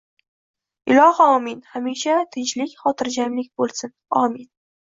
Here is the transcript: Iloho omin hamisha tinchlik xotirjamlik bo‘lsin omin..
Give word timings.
Iloho 0.93 1.27
omin 1.33 1.59
hamisha 1.75 2.17
tinchlik 2.37 2.75
xotirjamlik 2.87 3.55
bo‘lsin 3.61 3.93
omin.. 4.25 4.53